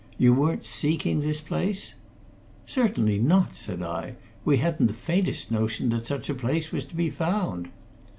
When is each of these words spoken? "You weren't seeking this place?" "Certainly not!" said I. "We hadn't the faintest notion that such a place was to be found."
"You 0.17 0.33
weren't 0.33 0.65
seeking 0.65 1.19
this 1.21 1.41
place?" 1.41 1.93
"Certainly 2.65 3.19
not!" 3.19 3.55
said 3.55 3.83
I. 3.83 4.15
"We 4.43 4.57
hadn't 4.57 4.87
the 4.87 4.93
faintest 4.93 5.51
notion 5.51 5.89
that 5.89 6.07
such 6.07 6.27
a 6.27 6.33
place 6.33 6.71
was 6.71 6.85
to 6.85 6.95
be 6.95 7.11
found." 7.11 7.69